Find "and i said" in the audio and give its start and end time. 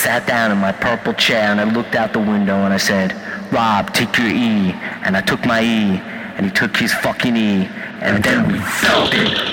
2.64-3.12